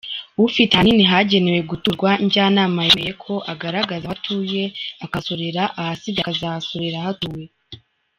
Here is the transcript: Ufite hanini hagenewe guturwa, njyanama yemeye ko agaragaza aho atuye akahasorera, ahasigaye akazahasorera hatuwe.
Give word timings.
Ufite 0.45 0.73
hanini 0.77 1.03
hagenewe 1.11 1.61
guturwa, 1.71 2.09
njyanama 2.25 2.81
yemeye 2.87 3.13
ko 3.23 3.33
agaragaza 3.51 4.05
aho 4.07 4.15
atuye 4.17 4.63
akahasorera, 5.05 5.63
ahasigaye 5.81 6.21
akazahasorera 6.23 6.97
hatuwe. 7.05 7.43